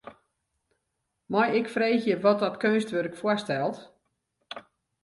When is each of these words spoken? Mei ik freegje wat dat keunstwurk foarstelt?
Mei 1.31 1.49
ik 1.59 1.67
freegje 1.75 2.15
wat 2.25 2.39
dat 2.43 2.57
keunstwurk 2.61 3.15
foarstelt? 3.21 3.77